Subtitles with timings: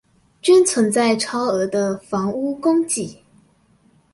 [0.41, 3.21] 均存在超額的房屋供給